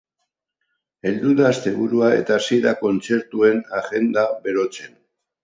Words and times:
Heldu 1.09 1.33
da 1.39 1.45
asteburua 1.49 2.09
eta 2.21 2.39
hasi 2.39 2.59
da 2.65 2.73
kontzertuen 2.81 3.63
agenda 3.83 4.27
berotzen. 4.49 4.99